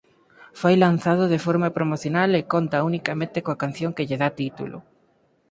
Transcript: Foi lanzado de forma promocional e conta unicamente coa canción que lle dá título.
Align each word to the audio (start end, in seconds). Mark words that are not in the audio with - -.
Foi 0.59 0.73
lanzado 0.85 1.23
de 1.33 1.39
forma 1.45 1.69
promocional 1.77 2.29
e 2.39 2.47
conta 2.53 2.85
unicamente 2.89 3.37
coa 3.45 3.59
canción 3.63 3.91
que 3.95 4.07
lle 4.07 4.21
dá 4.23 4.29
título. 4.41 4.77